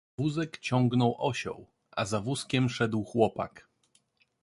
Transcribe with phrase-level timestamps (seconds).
[0.17, 3.67] Wózek ciągnął osioł, a za wózkiem szedł chłopak.